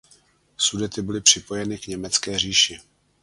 [0.57, 2.79] Sudety byly připojeny k Německé říši.